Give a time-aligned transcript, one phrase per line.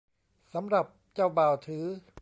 [0.53, 1.85] สำหรับเจ้าบ่าวถือ